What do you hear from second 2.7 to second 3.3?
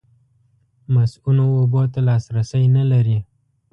نه لري.